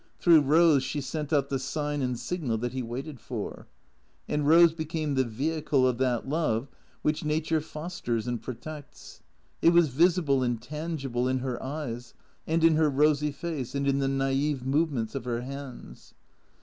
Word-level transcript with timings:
Through 0.19 0.41
Eose 0.41 0.81
she 0.81 0.99
sent 0.99 1.31
out 1.31 1.49
the 1.49 1.59
sign 1.59 2.01
and 2.01 2.17
signal 2.17 2.57
that 2.57 2.73
he 2.73 2.81
waited 2.81 3.19
for. 3.19 3.67
And 4.27 4.41
Eose 4.45 4.75
became 4.75 5.13
the 5.13 5.23
vehicle 5.23 5.87
of 5.87 5.99
that 5.99 6.27
love 6.27 6.69
which 7.03 7.23
Nature 7.23 7.61
fosters 7.61 8.25
and 8.25 8.41
protects; 8.41 9.21
it 9.61 9.73
was 9.73 9.89
visible 9.89 10.41
and 10.41 10.59
tangible, 10.59 11.27
in 11.27 11.37
her 11.37 11.61
eyes, 11.61 12.15
and 12.47 12.63
in 12.63 12.77
her 12.77 12.89
rosy 12.89 13.31
face 13.31 13.75
and 13.75 13.87
in 13.87 13.99
the 13.99 14.07
naif 14.07 14.63
movements 14.63 15.13
of 15.13 15.25
her 15.25 15.41
hands. 15.41 16.15